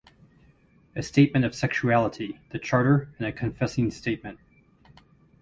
A 0.95 1.03
statement 1.03 1.45
of 1.45 1.53
sexuality, 1.53 2.39
"The 2.49 2.57
Charter 2.57 3.13
and 3.19 3.27
a 3.27 3.31
Confessing 3.31 3.91
Statement". 3.91 4.39